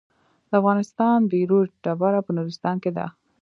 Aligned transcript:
د 0.49 0.51
افغانستان 0.61 1.17
بیروج 1.31 1.67
ډبره 1.83 2.19
په 2.25 2.31
نورستان 2.37 2.75
کې 2.83 2.91
ده 2.97 3.05